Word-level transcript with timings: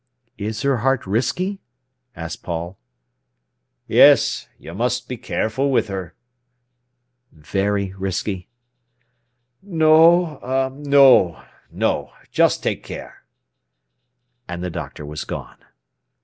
"Is 0.39 0.63
her 0.63 0.77
heart 0.77 1.05
risky?" 1.05 1.61
asked 2.15 2.41
Paul. 2.41 2.75
"Yes; 3.87 4.47
you 4.57 4.73
must 4.73 5.07
be 5.07 5.15
careful 5.15 5.69
with 5.71 5.89
her." 5.89 6.15
"Very 7.31 7.93
risky?" 7.93 8.49
"No—er—no, 9.61 11.43
no! 11.71 12.13
Just 12.31 12.63
take 12.63 12.83
care." 12.83 13.21
And 14.47 14.63
the 14.63 14.71
doctor 14.71 15.05
was 15.05 15.23
gone. 15.23 15.57